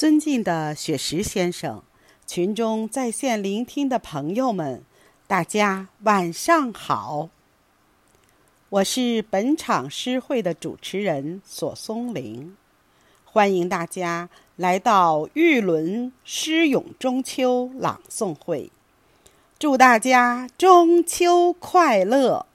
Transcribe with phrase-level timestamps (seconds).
[0.00, 1.82] 尊敬的雪石先生，
[2.26, 4.82] 群中在线聆听的朋友们，
[5.26, 7.28] 大家晚上好。
[8.70, 12.56] 我是本场诗会的主持人索松龄，
[13.26, 18.70] 欢迎大家来到玉轮诗咏中秋朗诵会，
[19.58, 22.46] 祝大家中秋快乐！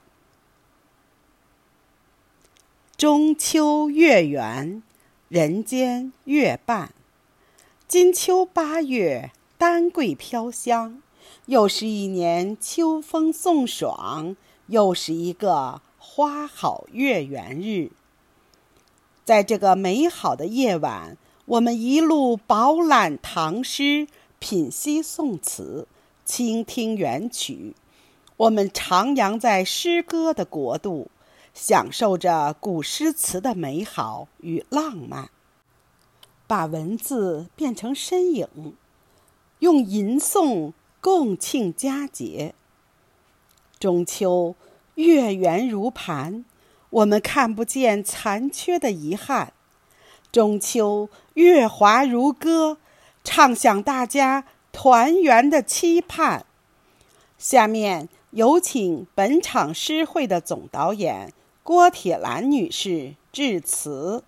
[2.96, 4.82] 中秋月圆，
[5.28, 6.90] 人间月半。
[7.88, 11.00] 金秋八月，丹桂飘香，
[11.44, 14.34] 又是一年秋风送爽，
[14.66, 17.92] 又是一个花好月圆日。
[19.24, 24.08] 在这个美好的夜晚，我们一路饱览唐诗，
[24.40, 25.86] 品析宋词，
[26.24, 27.76] 倾听元曲，
[28.36, 31.08] 我们徜徉在诗歌的国度，
[31.54, 35.30] 享受着古诗词的美好与浪漫。
[36.46, 38.48] 把文字变成身影，
[39.58, 42.54] 用吟诵共庆佳节。
[43.78, 44.54] 中秋
[44.94, 46.44] 月圆如盘，
[46.90, 49.48] 我们看不见残缺的遗憾；
[50.32, 52.78] 中秋月华如歌，
[53.22, 56.46] 唱响大家团圆的期盼。
[57.36, 64.24] 下面有请本场诗会的总导演郭铁兰女士致辞。